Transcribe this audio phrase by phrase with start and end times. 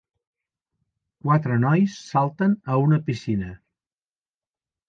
[1.25, 3.55] Quatre nois salten a una piscina.